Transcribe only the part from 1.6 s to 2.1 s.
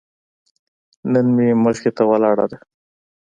مخې ته